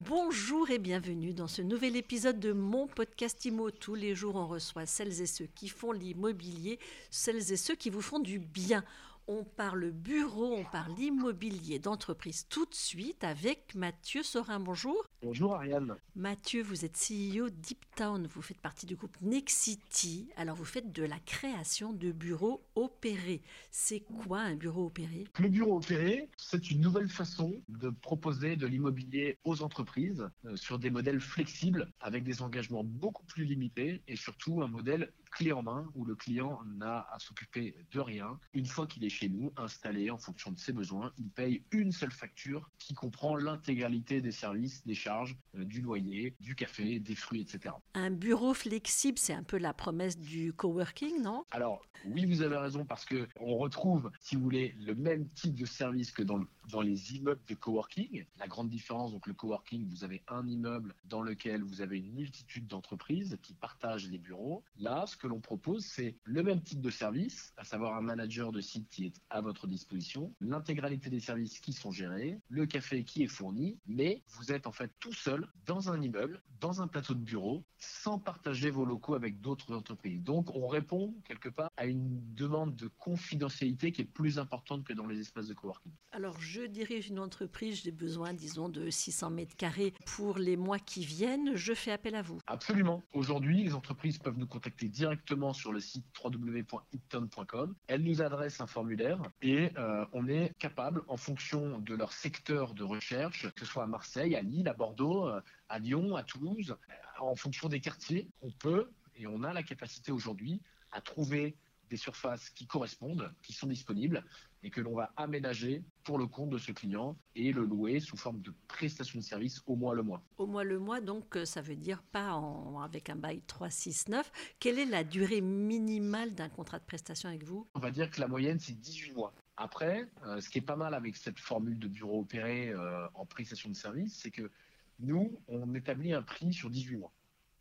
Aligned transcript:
Bonjour 0.00 0.70
et 0.70 0.78
bienvenue 0.78 1.34
dans 1.34 1.46
ce 1.46 1.60
nouvel 1.60 1.94
épisode 1.96 2.40
de 2.40 2.52
mon 2.52 2.86
podcast 2.86 3.44
IMO. 3.44 3.70
Tous 3.70 3.94
les 3.94 4.14
jours, 4.14 4.36
on 4.36 4.46
reçoit 4.46 4.86
celles 4.86 5.20
et 5.20 5.26
ceux 5.26 5.46
qui 5.46 5.68
font 5.68 5.92
l'immobilier, 5.92 6.78
celles 7.10 7.52
et 7.52 7.56
ceux 7.56 7.74
qui 7.74 7.90
vous 7.90 8.00
font 8.00 8.18
du 8.18 8.38
bien. 8.38 8.82
On 9.26 9.42
parle 9.42 9.90
bureau, 9.90 10.52
on 10.52 10.64
parle 10.64 10.98
immobilier 10.98 11.78
d'entreprise 11.78 12.46
tout 12.50 12.66
de 12.66 12.74
suite 12.74 13.24
avec 13.24 13.74
Mathieu 13.74 14.22
Sorin. 14.22 14.60
Bonjour. 14.60 15.02
Bonjour 15.22 15.54
Ariane. 15.54 15.96
Mathieu, 16.14 16.62
vous 16.62 16.84
êtes 16.84 16.98
CEO 16.98 17.48
Deep 17.48 17.82
Town, 17.96 18.26
vous 18.26 18.42
faites 18.42 18.60
partie 18.60 18.84
du 18.84 18.96
groupe 18.96 19.16
Nexity. 19.22 20.28
Alors 20.36 20.56
vous 20.56 20.66
faites 20.66 20.92
de 20.92 21.04
la 21.04 21.18
création 21.20 21.94
de 21.94 22.12
bureaux 22.12 22.66
opérés. 22.74 23.40
C'est 23.70 24.00
quoi 24.00 24.40
un 24.40 24.56
bureau 24.56 24.84
opéré? 24.86 25.24
Le 25.38 25.48
bureau 25.48 25.78
opéré, 25.78 26.28
c'est 26.36 26.70
une 26.70 26.82
nouvelle 26.82 27.08
façon 27.08 27.54
de 27.70 27.88
proposer 27.88 28.56
de 28.56 28.66
l'immobilier 28.66 29.38
aux 29.44 29.62
entreprises 29.62 30.28
euh, 30.44 30.54
sur 30.56 30.78
des 30.78 30.90
modèles 30.90 31.20
flexibles 31.20 31.90
avec 32.00 32.24
des 32.24 32.42
engagements 32.42 32.84
beaucoup 32.84 33.24
plus 33.24 33.46
limités 33.46 34.02
et 34.06 34.16
surtout 34.16 34.60
un 34.60 34.68
modèle 34.68 35.10
clé 35.34 35.52
en 35.52 35.62
main 35.62 35.86
où 35.94 36.04
le 36.04 36.14
client 36.14 36.60
n'a 36.64 37.06
à 37.10 37.18
s'occuper 37.18 37.74
de 37.90 38.00
rien. 38.00 38.38
Une 38.54 38.66
fois 38.66 38.86
qu'il 38.86 39.04
est 39.04 39.10
chez 39.10 39.28
nous, 39.28 39.52
installé 39.56 40.10
en 40.10 40.16
fonction 40.18 40.52
de 40.52 40.58
ses 40.58 40.72
besoins, 40.72 41.12
il 41.18 41.28
paye 41.28 41.62
une 41.72 41.92
seule 41.92 42.12
facture 42.12 42.70
qui 42.78 42.94
comprend 42.94 43.36
l'intégralité 43.36 44.20
des 44.20 44.30
services, 44.30 44.86
des 44.86 44.94
charges, 44.94 45.36
euh, 45.56 45.64
du 45.64 45.82
loyer, 45.82 46.34
du 46.40 46.54
café, 46.54 47.00
des 47.00 47.14
fruits, 47.16 47.40
etc. 47.40 47.74
Un 47.94 48.10
bureau 48.10 48.54
flexible, 48.54 49.18
c'est 49.18 49.34
un 49.34 49.42
peu 49.42 49.58
la 49.58 49.74
promesse 49.74 50.18
du 50.18 50.52
coworking, 50.52 51.20
non? 51.20 51.44
Alors 51.50 51.82
oui, 52.06 52.26
vous 52.26 52.42
avez 52.42 52.56
raison 52.56 52.84
parce 52.84 53.04
que 53.04 53.26
on 53.40 53.56
retrouve, 53.56 54.10
si 54.20 54.36
vous 54.36 54.42
voulez, 54.42 54.74
le 54.80 54.94
même 54.94 55.28
type 55.30 55.54
de 55.54 55.64
service 55.64 56.12
que 56.12 56.22
dans, 56.22 56.40
dans 56.70 56.80
les 56.80 57.14
immeubles 57.14 57.40
de 57.48 57.54
coworking. 57.54 58.24
La 58.38 58.46
grande 58.46 58.68
différence, 58.68 59.12
donc 59.12 59.26
le 59.26 59.34
coworking, 59.34 59.88
vous 59.88 60.04
avez 60.04 60.22
un 60.28 60.46
immeuble 60.46 60.94
dans 61.04 61.22
lequel 61.22 61.62
vous 61.62 61.80
avez 61.80 61.98
une 61.98 62.12
multitude 62.12 62.66
d'entreprises 62.66 63.38
qui 63.42 63.54
partagent 63.54 64.08
les 64.08 64.18
bureaux. 64.18 64.62
Là, 64.78 65.06
ce 65.06 65.16
que 65.16 65.23
l'on 65.28 65.40
propose, 65.40 65.84
c'est 65.84 66.16
le 66.24 66.42
même 66.42 66.62
type 66.62 66.80
de 66.80 66.90
service, 66.90 67.52
à 67.56 67.64
savoir 67.64 67.96
un 67.96 68.02
manager 68.02 68.52
de 68.52 68.60
site 68.60 68.88
qui 68.88 69.06
est 69.06 69.20
à 69.30 69.40
votre 69.40 69.66
disposition, 69.66 70.34
l'intégralité 70.40 71.10
des 71.10 71.20
services 71.20 71.60
qui 71.60 71.72
sont 71.72 71.90
gérés, 71.90 72.40
le 72.48 72.66
café 72.66 73.04
qui 73.04 73.22
est 73.22 73.28
fourni, 73.28 73.78
mais 73.86 74.22
vous 74.28 74.52
êtes 74.52 74.66
en 74.66 74.72
fait 74.72 74.90
tout 75.00 75.12
seul 75.12 75.46
dans 75.66 75.90
un 75.90 76.00
immeuble, 76.00 76.42
dans 76.60 76.80
un 76.80 76.88
plateau 76.88 77.14
de 77.14 77.20
bureau, 77.20 77.64
sans 77.78 78.18
partager 78.18 78.70
vos 78.70 78.84
locaux 78.84 79.14
avec 79.14 79.40
d'autres 79.40 79.74
entreprises. 79.74 80.22
Donc, 80.22 80.54
on 80.54 80.66
répond 80.66 81.14
quelque 81.24 81.48
part 81.48 81.70
à 81.76 81.86
une 81.86 82.20
demande 82.34 82.74
de 82.76 82.88
confidentialité 82.98 83.92
qui 83.92 84.02
est 84.02 84.06
plus 84.06 84.38
importante 84.38 84.84
que 84.84 84.92
dans 84.92 85.06
les 85.06 85.20
espaces 85.20 85.48
de 85.48 85.54
coworking. 85.54 85.92
Alors, 86.12 86.40
je 86.40 86.62
dirige 86.62 87.08
une 87.08 87.18
entreprise, 87.18 87.82
j'ai 87.82 87.90
besoin, 87.90 88.32
disons, 88.32 88.68
de 88.68 88.88
600 88.88 89.30
mètres 89.30 89.56
carrés 89.56 89.92
pour 90.06 90.38
les 90.38 90.56
mois 90.56 90.78
qui 90.78 91.04
viennent. 91.04 91.56
Je 91.56 91.74
fais 91.74 91.90
appel 91.90 92.14
à 92.14 92.22
vous. 92.22 92.38
Absolument. 92.46 93.02
Aujourd'hui, 93.12 93.64
les 93.64 93.74
entreprises 93.74 94.18
peuvent 94.18 94.38
nous 94.38 94.46
contacter 94.46 94.88
directement 94.88 95.13
sur 95.52 95.72
le 95.72 95.80
site 95.80 96.04
www.ipton.com. 96.22 97.74
Elles 97.86 98.02
nous 98.02 98.22
adressent 98.22 98.60
un 98.60 98.66
formulaire 98.66 99.20
et 99.42 99.70
euh, 99.76 100.04
on 100.12 100.28
est 100.28 100.52
capable, 100.58 101.02
en 101.08 101.16
fonction 101.16 101.78
de 101.78 101.94
leur 101.94 102.12
secteur 102.12 102.74
de 102.74 102.84
recherche, 102.84 103.52
que 103.54 103.60
ce 103.60 103.66
soit 103.66 103.84
à 103.84 103.86
Marseille, 103.86 104.36
à 104.36 104.42
Lille, 104.42 104.68
à 104.68 104.74
Bordeaux, 104.74 105.28
euh, 105.28 105.40
à 105.68 105.78
Lyon, 105.78 106.16
à 106.16 106.22
Toulouse, 106.22 106.76
en 107.18 107.34
fonction 107.36 107.68
des 107.68 107.80
quartiers, 107.80 108.28
on 108.42 108.50
peut 108.50 108.90
et 109.16 109.26
on 109.26 109.42
a 109.42 109.52
la 109.52 109.62
capacité 109.62 110.12
aujourd'hui 110.12 110.60
à 110.90 111.00
trouver 111.00 111.56
des 111.94 111.98
surfaces 111.98 112.50
qui 112.50 112.66
correspondent, 112.66 113.32
qui 113.40 113.52
sont 113.52 113.68
disponibles 113.68 114.24
et 114.64 114.70
que 114.70 114.80
l'on 114.80 114.96
va 114.96 115.12
aménager 115.16 115.84
pour 116.02 116.18
le 116.18 116.26
compte 116.26 116.50
de 116.50 116.58
ce 116.58 116.72
client 116.72 117.16
et 117.36 117.52
le 117.52 117.64
louer 117.64 118.00
sous 118.00 118.16
forme 118.16 118.40
de 118.40 118.52
prestation 118.66 119.20
de 119.20 119.24
service 119.24 119.62
au 119.66 119.76
mois 119.76 119.94
le 119.94 120.02
mois. 120.02 120.20
Au 120.36 120.46
mois 120.48 120.64
le 120.64 120.80
mois, 120.80 121.00
donc 121.00 121.36
euh, 121.36 121.44
ça 121.44 121.60
veut 121.60 121.76
dire 121.76 122.02
pas 122.02 122.32
en, 122.34 122.80
avec 122.80 123.10
un 123.10 123.14
bail 123.14 123.42
369. 123.46 124.32
Quelle 124.58 124.80
est 124.80 124.86
la 124.86 125.04
durée 125.04 125.40
minimale 125.40 126.34
d'un 126.34 126.48
contrat 126.48 126.80
de 126.80 126.84
prestation 126.84 127.28
avec 127.28 127.44
vous? 127.44 127.68
On 127.74 127.78
va 127.78 127.92
dire 127.92 128.10
que 128.10 128.20
la 128.20 128.26
moyenne 128.26 128.58
c'est 128.58 128.72
18 128.72 129.12
mois. 129.12 129.32
Après, 129.56 130.10
euh, 130.26 130.40
ce 130.40 130.50
qui 130.50 130.58
est 130.58 130.62
pas 130.62 130.74
mal 130.74 130.94
avec 130.94 131.16
cette 131.16 131.38
formule 131.38 131.78
de 131.78 131.86
bureau 131.86 132.22
opéré 132.22 132.70
euh, 132.70 133.06
en 133.14 133.24
prestation 133.24 133.70
de 133.70 133.76
service, 133.76 134.18
c'est 134.20 134.32
que 134.32 134.50
nous, 134.98 135.40
on 135.46 135.72
établit 135.76 136.12
un 136.12 136.22
prix 136.22 136.52
sur 136.52 136.70
18 136.70 136.96
mois. 136.96 137.12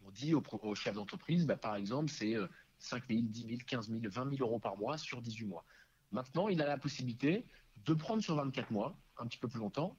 On 0.07 0.09
dit 0.09 0.33
au, 0.33 0.41
au 0.63 0.73
chef 0.73 0.95
d'entreprise, 0.95 1.45
bah, 1.45 1.55
par 1.55 1.75
exemple, 1.75 2.09
c'est 2.09 2.35
5 2.83 3.03
000, 3.09 3.21
10 3.23 3.47
000, 3.47 3.57
15 3.65 3.89
000, 3.89 4.01
20 4.03 4.29
000 4.37 4.47
euros 4.47 4.59
par 4.59 4.77
mois 4.77 4.97
sur 4.97 5.21
18 5.21 5.45
mois. 5.45 5.63
Maintenant, 6.11 6.49
il 6.49 6.61
a 6.61 6.67
la 6.67 6.77
possibilité 6.77 7.45
de 7.85 7.93
prendre 7.93 8.21
sur 8.21 8.35
24 8.35 8.71
mois, 8.71 8.95
un 9.17 9.25
petit 9.25 9.37
peu 9.37 9.47
plus 9.47 9.59
longtemps, 9.59 9.95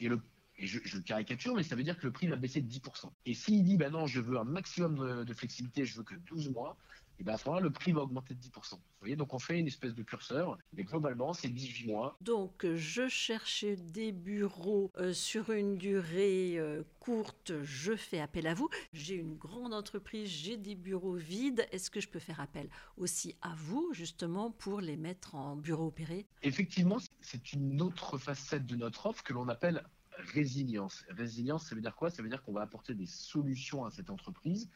et 0.00 0.08
le 0.08 0.20
et 0.58 0.66
je, 0.66 0.80
je, 0.84 0.98
caricature, 0.98 1.54
mais 1.54 1.62
ça 1.62 1.76
veut 1.76 1.84
dire 1.84 1.98
que 1.98 2.06
le 2.06 2.12
prix 2.12 2.26
va 2.26 2.36
baisser 2.36 2.60
de 2.60 2.70
10%. 2.70 3.10
Et 3.26 3.34
s'il 3.34 3.64
dit, 3.64 3.76
ben 3.76 3.90
non, 3.90 4.06
je 4.06 4.20
veux 4.20 4.38
un 4.38 4.44
maximum 4.44 4.96
de, 4.96 5.24
de 5.24 5.34
flexibilité, 5.34 5.84
je 5.84 5.96
veux 5.96 6.02
que 6.02 6.14
12 6.14 6.50
mois, 6.50 6.76
et 7.20 7.24
bien 7.24 7.34
à 7.34 7.36
ce 7.36 7.48
moment-là, 7.48 7.64
le 7.64 7.70
prix 7.70 7.92
va 7.92 8.02
augmenter 8.02 8.34
de 8.34 8.40
10%. 8.40 8.72
Vous 8.72 8.78
voyez, 9.00 9.16
donc 9.16 9.34
on 9.34 9.38
fait 9.38 9.58
une 9.58 9.66
espèce 9.66 9.94
de 9.94 10.02
curseur, 10.02 10.56
mais 10.72 10.84
globalement, 10.84 11.32
c'est 11.32 11.48
18 11.48 11.88
mois. 11.88 12.16
Donc, 12.20 12.64
je 12.74 13.08
cherchais 13.08 13.76
des 13.76 14.12
bureaux 14.12 14.90
euh, 14.98 15.12
sur 15.12 15.50
une 15.50 15.76
durée 15.78 16.58
euh, 16.58 16.84
courte, 17.00 17.52
je 17.62 17.96
fais 17.96 18.20
appel 18.20 18.46
à 18.46 18.54
vous. 18.54 18.68
J'ai 18.92 19.16
une 19.16 19.34
grande 19.34 19.74
entreprise, 19.74 20.28
j'ai 20.28 20.56
des 20.56 20.76
bureaux 20.76 21.16
vides. 21.16 21.66
Est-ce 21.72 21.90
que 21.90 22.00
je 22.00 22.08
peux 22.08 22.20
faire 22.20 22.40
appel 22.40 22.68
aussi 22.96 23.34
à 23.42 23.54
vous, 23.56 23.90
justement, 23.92 24.52
pour 24.52 24.80
les 24.80 24.96
mettre 24.96 25.34
en 25.34 25.56
bureau 25.56 25.86
opéré? 25.86 26.26
Effectivement, 26.42 26.98
c'est 27.20 27.52
une 27.52 27.82
autre 27.82 28.18
facette 28.18 28.66
de 28.66 28.76
notre 28.76 29.06
offre 29.06 29.24
que 29.24 29.32
l'on 29.32 29.48
appelle 29.48 29.82
résilience. 30.18 31.04
Résilience, 31.08 31.66
ça 31.68 31.74
veut 31.74 31.80
dire 31.80 31.96
quoi? 31.96 32.10
Ça 32.10 32.22
veut 32.22 32.28
dire 32.28 32.42
qu'on 32.42 32.52
va 32.52 32.62
apporter 32.62 32.94
des 32.94 33.06
solutions 33.06 33.84
à 33.84 33.90
cette 33.90 34.10
entreprise 34.10 34.68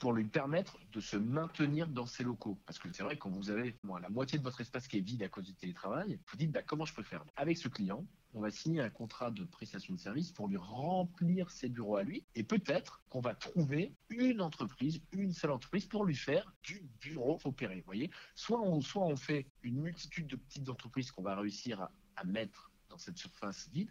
pour 0.00 0.14
lui 0.14 0.24
permettre 0.24 0.78
de 0.92 1.00
se 1.00 1.16
maintenir 1.16 1.86
dans 1.86 2.06
ses 2.06 2.24
locaux. 2.24 2.58
Parce 2.64 2.78
que 2.78 2.90
c'est 2.90 3.02
vrai, 3.02 3.18
quand 3.18 3.28
vous 3.28 3.50
avez 3.50 3.76
la 4.00 4.08
moitié 4.08 4.38
de 4.38 4.42
votre 4.42 4.60
espace 4.62 4.88
qui 4.88 4.96
est 4.96 5.02
vide 5.02 5.22
à 5.22 5.28
cause 5.28 5.44
du 5.44 5.54
télétravail, 5.54 6.18
vous 6.26 6.36
dites 6.38 6.50
bah, 6.50 6.62
comment 6.62 6.86
je 6.86 6.94
peux 6.94 7.02
faire? 7.02 7.22
Avec 7.36 7.58
ce 7.58 7.68
client, 7.68 8.04
on 8.32 8.40
va 8.40 8.50
signer 8.50 8.80
un 8.80 8.88
contrat 8.88 9.30
de 9.30 9.44
prestation 9.44 9.92
de 9.92 10.00
service 10.00 10.32
pour 10.32 10.48
lui 10.48 10.56
remplir 10.56 11.50
ses 11.50 11.68
bureaux 11.68 11.96
à 11.96 12.02
lui. 12.02 12.24
Et 12.34 12.42
peut-être 12.42 13.02
qu'on 13.10 13.20
va 13.20 13.34
trouver 13.34 13.92
une 14.08 14.40
entreprise, 14.40 15.02
une 15.12 15.32
seule 15.32 15.50
entreprise 15.50 15.84
pour 15.84 16.06
lui 16.06 16.16
faire 16.16 16.50
du 16.62 16.82
bureau 17.00 17.38
opéré. 17.44 17.82
Voyez? 17.84 18.10
Soit 18.34 18.60
on, 18.60 18.80
soit 18.80 19.04
on 19.04 19.16
fait 19.16 19.46
une 19.62 19.80
multitude 19.82 20.28
de 20.28 20.36
petites 20.36 20.70
entreprises 20.70 21.10
qu'on 21.10 21.22
va 21.22 21.36
réussir 21.36 21.88
à 22.16 22.24
mettre 22.24 22.70
dans 22.88 22.98
cette 22.98 23.18
surface 23.18 23.68
vide, 23.72 23.90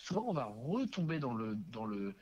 soit 0.00 0.22
on 0.22 0.32
va 0.32 0.44
retomber 0.44 1.18
dans 1.18 1.34
le, 1.34 2.14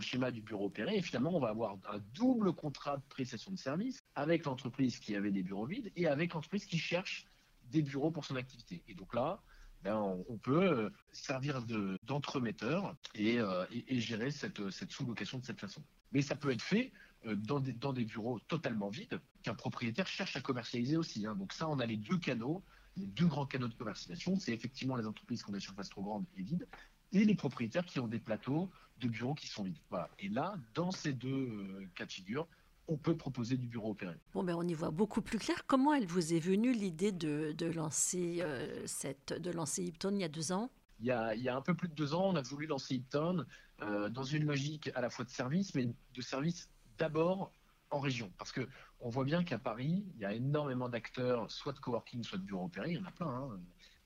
schéma 0.00 0.30
du 0.30 0.40
bureau 0.40 0.66
opéré 0.66 0.96
et 0.96 1.02
finalement 1.02 1.36
on 1.36 1.40
va 1.40 1.48
avoir 1.48 1.76
un 1.90 1.98
double 2.14 2.54
contrat 2.54 2.96
de 2.96 3.02
prestation 3.10 3.50
de 3.50 3.58
service 3.58 4.02
avec 4.14 4.44
l'entreprise 4.44 4.98
qui 4.98 5.14
avait 5.14 5.30
des 5.30 5.42
bureaux 5.42 5.66
vides 5.66 5.92
et 5.96 6.06
avec 6.06 6.32
l'entreprise 6.32 6.64
qui 6.64 6.78
cherche 6.78 7.26
des 7.70 7.82
bureaux 7.82 8.10
pour 8.10 8.24
son 8.24 8.36
activité. 8.36 8.82
Et 8.88 8.94
donc 8.94 9.14
là, 9.14 9.42
ben, 9.82 9.96
on, 9.96 10.38
peut 10.38 10.90
servir 11.10 11.62
d'entremetteur 12.04 12.94
et, 13.14 13.38
euh, 13.38 13.64
gérer 13.88 14.30
cette, 14.30 14.70
cette 14.70 14.92
sous-location 14.92 15.38
de 15.38 15.44
cette 15.44 15.60
façon. 15.60 15.82
Mais 16.12 16.22
ça 16.22 16.36
peut 16.36 16.50
être 16.50 16.62
fait 16.62 16.92
euh, 17.26 17.34
dans, 17.34 17.60
des, 17.60 17.72
dans 17.72 17.92
des 17.92 18.04
bureaux 18.04 18.38
totalement 18.40 18.88
vides 18.88 19.20
qu'un 19.42 19.54
propriétaire 19.54 20.06
cherche 20.06 20.36
à 20.36 20.40
commercialiser 20.40 20.96
aussi. 20.96 21.26
Hein. 21.26 21.34
Donc 21.34 21.52
ça, 21.52 21.68
on 21.68 21.80
a 21.80 21.86
les 21.86 21.96
deux 21.96 22.18
canaux, 22.18 22.62
les 22.96 23.06
deux 23.06 23.26
grands 23.26 23.46
canaux 23.46 23.68
de 23.68 23.74
commercialisation. 23.74 24.38
C'est 24.38 24.52
effectivement 24.52 24.96
les 24.96 25.06
entreprises 25.06 25.42
qui 25.42 25.50
ont 25.50 25.54
des 25.54 25.60
surfaces 25.60 25.88
trop 25.88 26.02
grandes 26.02 26.26
et 26.36 26.42
vides 26.42 26.68
et 27.12 27.24
les 27.24 27.34
propriétaires 27.34 27.84
qui 27.84 28.00
ont 28.00 28.08
des 28.08 28.18
plateaux 28.18 28.70
de 29.00 29.08
bureaux 29.08 29.34
qui 29.34 29.48
sont 29.48 29.64
vides. 29.64 29.76
Voilà. 29.90 30.08
Et 30.18 30.28
là, 30.28 30.54
dans 30.74 30.90
ces 30.90 31.12
deux 31.12 31.48
euh, 31.48 31.86
cas 31.94 32.06
de 32.06 32.12
figure, 32.12 32.46
on 32.88 32.96
peut 32.96 33.16
proposer 33.16 33.56
du 33.56 33.66
bureau 33.66 33.90
opéré. 33.90 34.14
Bon, 34.32 34.42
ben 34.42 34.54
on 34.54 34.66
y 34.66 34.74
voit 34.74 34.90
beaucoup 34.90 35.22
plus 35.22 35.38
clair. 35.38 35.66
Comment 35.66 35.94
elle 35.94 36.06
vous 36.06 36.34
est 36.34 36.40
venue 36.40 36.72
l'idée 36.72 37.12
de, 37.12 37.52
de, 37.56 37.66
lancer 37.66 38.38
euh, 38.40 38.86
cette, 38.86 39.32
de 39.32 39.50
lancer 39.50 39.84
Ipton 39.84 40.14
il 40.14 40.20
y 40.20 40.24
a 40.24 40.28
deux 40.28 40.52
ans? 40.52 40.70
Il 41.00 41.06
y, 41.06 41.10
a, 41.10 41.34
il 41.34 41.42
y 41.42 41.48
a 41.48 41.56
un 41.56 41.62
peu 41.62 41.74
plus 41.74 41.88
de 41.88 41.94
deux 41.94 42.14
ans, 42.14 42.28
on 42.28 42.36
a 42.36 42.42
voulu 42.42 42.66
lancer 42.66 42.94
Ipton 42.94 43.44
euh, 43.82 44.08
dans 44.08 44.22
une 44.22 44.46
logique 44.46 44.90
à 44.94 45.00
la 45.00 45.10
fois 45.10 45.24
de 45.24 45.30
service, 45.30 45.74
mais 45.74 45.86
de 45.86 46.22
service 46.22 46.70
d'abord 46.98 47.52
en 47.90 47.98
région. 47.98 48.30
Parce 48.38 48.52
que 48.52 48.68
on 49.00 49.10
voit 49.10 49.24
bien 49.24 49.42
qu'à 49.42 49.58
Paris, 49.58 50.04
il 50.14 50.20
y 50.20 50.24
a 50.24 50.32
énormément 50.32 50.88
d'acteurs, 50.88 51.50
soit 51.50 51.72
de 51.72 51.80
coworking, 51.80 52.22
soit 52.22 52.38
de 52.38 52.44
bureau 52.44 52.66
opéré. 52.66 52.92
Il 52.92 52.98
y 52.98 53.00
en 53.00 53.04
a 53.04 53.10
plein. 53.10 53.26
Hein. 53.26 53.60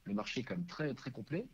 Le 0.04 0.14
marché 0.14 0.40
est 0.40 0.42
quand 0.44 0.56
même 0.56 0.66
très, 0.66 0.94
très 0.94 1.10
complet. 1.10 1.46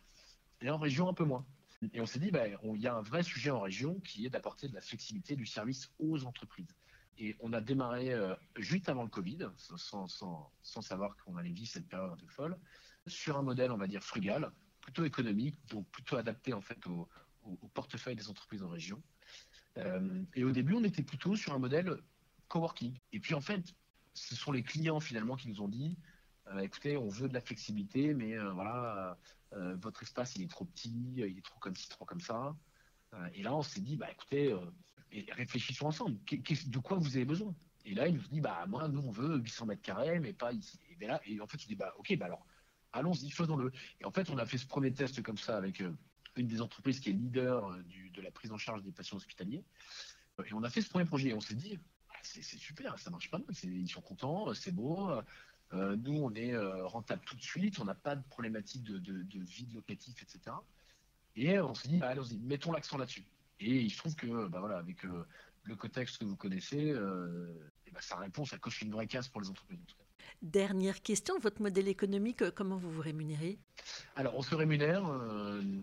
Et 0.62 0.70
en 0.70 0.78
région, 0.78 1.08
un 1.08 1.14
peu 1.14 1.24
moins. 1.24 1.44
Et 1.92 2.00
on 2.00 2.06
s'est 2.06 2.20
dit, 2.20 2.30
ben, 2.30 2.56
il 2.62 2.80
y 2.80 2.86
a 2.86 2.94
un 2.94 3.02
vrai 3.02 3.22
sujet 3.22 3.50
en 3.50 3.60
région 3.60 3.98
qui 4.00 4.24
est 4.24 4.30
d'apporter 4.30 4.68
de 4.68 4.74
la 4.74 4.80
flexibilité 4.80 5.34
du 5.34 5.46
service 5.46 5.90
aux 5.98 6.24
entreprises. 6.24 6.74
Et 7.18 7.36
on 7.40 7.52
a 7.52 7.60
démarré 7.60 8.12
euh, 8.12 8.34
juste 8.56 8.88
avant 8.88 9.02
le 9.02 9.08
Covid, 9.08 9.48
sans, 9.56 10.06
sans, 10.06 10.50
sans 10.62 10.82
savoir 10.82 11.16
qu'on 11.16 11.36
allait 11.36 11.50
vivre 11.50 11.70
cette 11.70 11.88
période 11.88 12.12
un 12.12 12.16
peu 12.16 12.28
folle, 12.28 12.56
sur 13.06 13.36
un 13.36 13.42
modèle, 13.42 13.72
on 13.72 13.76
va 13.76 13.88
dire, 13.88 14.02
frugal, 14.02 14.52
plutôt 14.80 15.04
économique, 15.04 15.56
donc 15.68 15.86
plutôt 15.88 16.16
adapté 16.16 16.52
en 16.52 16.60
fait 16.60 16.86
au, 16.86 17.08
au, 17.42 17.58
au 17.60 17.68
portefeuille 17.68 18.16
des 18.16 18.28
entreprises 18.28 18.62
en 18.62 18.68
région. 18.68 19.02
Euh, 19.78 20.22
et 20.34 20.44
au 20.44 20.52
début, 20.52 20.74
on 20.74 20.84
était 20.84 21.02
plutôt 21.02 21.36
sur 21.36 21.52
un 21.52 21.58
modèle 21.58 21.96
coworking. 22.48 22.96
Et 23.12 23.20
puis 23.20 23.34
en 23.34 23.40
fait, 23.40 23.74
ce 24.14 24.36
sont 24.36 24.52
les 24.52 24.62
clients 24.62 25.00
finalement 25.00 25.36
qui 25.36 25.48
nous 25.48 25.60
ont 25.62 25.68
dit, 25.68 25.96
écoutez, 26.60 26.96
on 26.96 27.08
veut 27.08 27.28
de 27.28 27.34
la 27.34 27.40
flexibilité, 27.40 28.14
mais 28.14 28.36
voilà, 28.38 29.18
votre 29.52 30.02
espace 30.02 30.36
il 30.36 30.42
est 30.42 30.50
trop 30.50 30.64
petit, 30.64 31.14
il 31.16 31.38
est 31.38 31.44
trop 31.44 31.58
comme 31.60 31.76
ci, 31.76 31.88
trop 31.88 32.04
comme 32.04 32.20
ça. 32.20 32.54
et 33.34 33.42
là, 33.42 33.54
on 33.54 33.62
s'est 33.62 33.80
dit, 33.80 33.96
bah 33.96 34.10
écoutez, 34.10 34.54
réfléchissons 35.30 35.86
ensemble. 35.86 36.18
de 36.24 36.78
quoi 36.78 36.98
vous 36.98 37.16
avez 37.16 37.24
besoin? 37.24 37.54
Et 37.84 37.94
là, 37.94 38.06
il 38.06 38.14
nous 38.14 38.28
dit, 38.28 38.40
bah 38.40 38.64
moi, 38.68 38.88
nous, 38.88 39.00
on 39.00 39.10
veut 39.10 39.38
800 39.38 39.66
mètres 39.66 39.82
carrés, 39.82 40.20
mais 40.20 40.32
pas 40.32 40.52
ici. 40.52 40.78
Et, 40.90 40.96
ben 40.96 41.08
là, 41.08 41.20
et 41.26 41.40
en 41.40 41.46
fait, 41.46 41.60
je 41.60 41.66
dis, 41.66 41.74
bah 41.74 41.92
ok, 41.98 42.16
bah 42.16 42.26
alors, 42.26 42.46
allons-y, 42.92 43.30
faisons-le. 43.30 43.72
Et 44.00 44.04
en 44.04 44.10
fait, 44.10 44.30
on 44.30 44.38
a 44.38 44.46
fait 44.46 44.58
ce 44.58 44.66
premier 44.66 44.92
test 44.92 45.22
comme 45.22 45.38
ça 45.38 45.56
avec 45.56 45.82
une 46.36 46.46
des 46.46 46.60
entreprises 46.60 47.00
qui 47.00 47.10
est 47.10 47.12
leader 47.12 47.76
de 48.14 48.22
la 48.22 48.30
prise 48.30 48.52
en 48.52 48.58
charge 48.58 48.82
des 48.82 48.92
patients 48.92 49.16
hospitaliers. 49.16 49.64
Et 50.44 50.54
on 50.54 50.62
a 50.62 50.70
fait 50.70 50.80
ce 50.80 50.88
premier 50.88 51.04
projet 51.04 51.30
et 51.30 51.34
on 51.34 51.40
s'est 51.40 51.54
dit, 51.54 51.78
ah, 52.10 52.18
c'est 52.22 52.42
super, 52.42 52.98
ça 52.98 53.10
marche 53.10 53.30
pas 53.30 53.38
mal, 53.38 53.46
ils 53.64 53.88
sont 53.88 54.00
contents, 54.00 54.54
c'est 54.54 54.72
beau. 54.72 55.10
Euh, 55.74 55.96
nous, 55.96 56.18
on 56.18 56.34
est 56.34 56.52
euh, 56.52 56.86
rentable 56.86 57.22
tout 57.24 57.36
de 57.36 57.42
suite, 57.42 57.78
on 57.78 57.84
n'a 57.84 57.94
pas 57.94 58.16
de 58.16 58.22
problématique 58.28 58.82
de, 58.82 59.38
vide 59.40 59.74
locatif, 59.74 60.22
etc. 60.22 60.56
Et 61.34 61.58
on 61.60 61.74
s'est 61.74 61.88
dit, 61.88 61.98
bah, 61.98 62.08
allons-y, 62.08 62.38
mettons 62.38 62.72
l'accent 62.72 62.98
là-dessus. 62.98 63.24
Et 63.60 63.80
il 63.80 63.90
se 63.90 63.98
trouve 63.98 64.14
que, 64.14 64.48
bah, 64.48 64.60
voilà, 64.60 64.78
avec 64.78 65.04
euh, 65.04 65.26
le 65.62 65.76
contexte 65.76 66.18
que 66.18 66.24
vous 66.24 66.36
connaissez, 66.36 66.92
bah, 66.92 68.00
ça 68.00 68.16
répond, 68.16 68.44
ça 68.44 68.58
coche 68.58 68.82
une 68.82 68.92
vraie 68.92 69.06
case 69.06 69.28
pour 69.28 69.40
les 69.40 69.48
entreprises. 69.48 69.78
Dernière 70.40 71.02
question, 71.02 71.38
votre 71.38 71.60
modèle 71.60 71.88
économique, 71.88 72.50
comment 72.50 72.76
vous 72.76 72.90
vous 72.90 73.02
rémunérez? 73.02 73.58
Alors, 74.16 74.36
on 74.36 74.42
se 74.42 74.54
rémunère, 74.54 75.04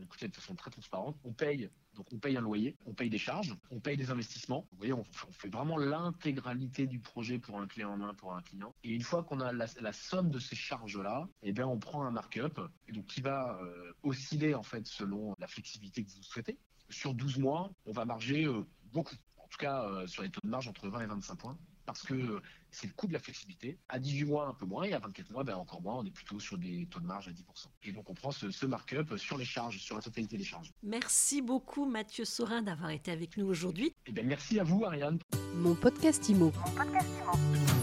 écoutez, 0.03 0.27
de 0.27 0.35
façon 0.35 0.55
très 0.55 0.71
transparente. 0.71 1.17
On 1.23 1.33
paye 1.33 1.69
donc 1.99 2.07
on 2.13 2.17
paye 2.17 2.37
un 2.37 2.41
loyer, 2.41 2.77
on 2.85 2.93
paye 2.93 3.09
des 3.09 3.17
charges, 3.17 3.57
on 3.71 3.81
paye 3.81 3.97
des 3.97 4.09
investissements. 4.09 4.65
Vous 4.71 4.77
voyez, 4.77 4.93
on, 4.93 5.03
fait 5.03 5.49
vraiment 5.49 5.77
l'intégralité 5.77 6.87
du 6.87 6.97
projet 6.97 7.39
pour 7.39 7.59
un 7.59 7.67
clé 7.67 7.83
en 7.83 7.97
main 7.97 8.13
pour 8.13 8.33
un 8.33 8.41
client. 8.41 8.73
Et 8.85 8.91
une 8.91 9.01
fois 9.01 9.23
qu'on 9.23 9.41
a 9.41 9.51
la, 9.51 9.93
somme 9.93 10.29
de 10.29 10.39
ces 10.39 10.55
charges-là, 10.55 11.27
eh 11.43 11.51
bien 11.51 11.67
on 11.67 11.77
prend 11.77 12.05
un 12.05 12.11
markup 12.11 12.61
et 12.87 12.93
donc 12.93 13.05
qui 13.05 13.19
va 13.19 13.59
euh, 13.61 13.91
osciller 14.03 14.55
en 14.55 14.63
fait 14.63 14.87
selon 14.87 15.35
la 15.39 15.47
flexibilité 15.47 16.05
que 16.05 16.09
vous 16.09 16.23
souhaitez. 16.23 16.57
Sur 16.89 17.13
12 17.13 17.37
mois, 17.37 17.69
on 17.85 17.91
va 17.91 18.05
marger 18.05 18.45
euh, 18.45 18.65
beaucoup. 18.93 19.15
En 19.35 19.47
tout 19.49 19.57
cas, 19.57 19.83
euh, 19.83 20.07
sur 20.07 20.23
les 20.23 20.29
taux 20.29 20.41
de 20.41 20.49
marge 20.49 20.69
entre 20.69 20.87
20 20.87 21.01
et 21.01 21.07
25 21.07 21.35
points 21.35 21.57
parce 21.89 22.03
que 22.03 22.41
c'est 22.71 22.87
le 22.87 22.93
coût 22.93 23.07
de 23.07 23.13
la 23.13 23.19
flexibilité. 23.19 23.77
À 23.89 23.99
18 23.99 24.25
mois, 24.25 24.47
un 24.47 24.53
peu 24.53 24.65
moins, 24.65 24.83
et 24.83 24.93
à 24.93 24.99
24 24.99 25.31
mois, 25.31 25.43
ben 25.43 25.55
encore 25.55 25.81
moins, 25.81 25.95
on 25.95 26.05
est 26.05 26.11
plutôt 26.11 26.39
sur 26.39 26.57
des 26.57 26.85
taux 26.87 26.99
de 26.99 27.05
marge 27.05 27.27
à 27.27 27.31
10%. 27.31 27.35
Et 27.83 27.91
donc, 27.91 28.09
on 28.09 28.13
prend 28.13 28.31
ce, 28.31 28.51
ce 28.51 28.65
markup 28.65 29.17
sur 29.17 29.37
les 29.37 29.45
charges, 29.45 29.79
sur 29.79 29.95
la 29.95 30.01
totalité 30.01 30.37
des 30.37 30.43
charges. 30.43 30.71
Merci 30.83 31.41
beaucoup, 31.41 31.85
Mathieu 31.85 32.25
Saurin, 32.25 32.61
d'avoir 32.61 32.91
été 32.91 33.11
avec 33.11 33.37
nous 33.37 33.47
aujourd'hui. 33.47 33.93
Eh 34.05 34.11
bien, 34.11 34.23
merci 34.23 34.59
à 34.59 34.63
vous, 34.63 34.85
Ariane. 34.85 35.19
Mon 35.55 35.73
podcast 35.73 36.29
IMO. 36.29 36.51
Mon 36.55 36.71
podcast 36.71 37.09
IMO. 37.33 37.78